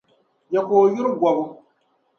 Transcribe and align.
Ya 0.53 0.61
ka 0.67 0.73
o 0.81 0.91
yuri 0.93 1.11
gɔbu? 1.21 1.43